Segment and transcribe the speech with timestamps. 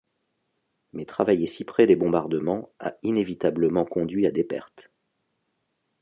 [0.93, 4.89] Mais travailler si près des bombardements a inévitablement conduit à des pertes.